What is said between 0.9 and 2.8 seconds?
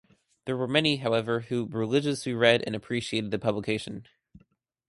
however who religiously read and